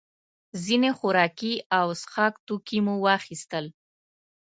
ځینې 0.63 0.89
خوراکي 0.97 1.53
او 1.79 1.87
څښاک 2.01 2.33
توکي 2.47 2.79
مو 2.85 2.93
واخیستل. 3.05 3.65